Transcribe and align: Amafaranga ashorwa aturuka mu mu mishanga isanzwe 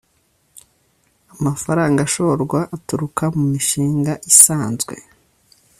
Amafaranga 1.35 1.99
ashorwa 2.07 2.59
aturuka 2.75 3.23
mu 3.29 3.33
mu 3.39 3.45
mishanga 3.53 4.13
isanzwe 4.31 4.95